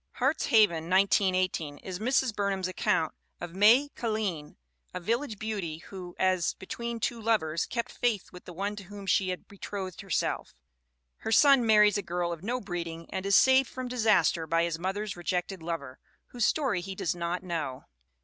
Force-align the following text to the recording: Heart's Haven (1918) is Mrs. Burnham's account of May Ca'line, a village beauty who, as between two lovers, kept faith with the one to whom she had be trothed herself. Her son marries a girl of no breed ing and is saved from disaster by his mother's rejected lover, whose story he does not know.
Heart's 0.13 0.47
Haven 0.47 0.89
(1918) 0.89 1.77
is 1.77 1.99
Mrs. 1.99 2.35
Burnham's 2.35 2.67
account 2.67 3.13
of 3.39 3.53
May 3.53 3.89
Ca'line, 3.89 4.55
a 4.95 4.99
village 4.99 5.37
beauty 5.37 5.77
who, 5.77 6.15
as 6.17 6.55
between 6.55 6.99
two 6.99 7.21
lovers, 7.21 7.67
kept 7.67 7.91
faith 7.91 8.31
with 8.31 8.45
the 8.45 8.51
one 8.53 8.75
to 8.77 8.85
whom 8.85 9.05
she 9.05 9.29
had 9.29 9.47
be 9.47 9.59
trothed 9.59 10.01
herself. 10.01 10.55
Her 11.17 11.31
son 11.31 11.63
marries 11.67 11.99
a 11.99 12.01
girl 12.01 12.31
of 12.31 12.41
no 12.41 12.59
breed 12.59 12.87
ing 12.87 13.11
and 13.13 13.27
is 13.27 13.35
saved 13.35 13.69
from 13.69 13.87
disaster 13.89 14.47
by 14.47 14.63
his 14.63 14.79
mother's 14.79 15.15
rejected 15.15 15.61
lover, 15.61 15.99
whose 16.29 16.47
story 16.47 16.81
he 16.81 16.95
does 16.95 17.13
not 17.13 17.43
know. 17.43 17.83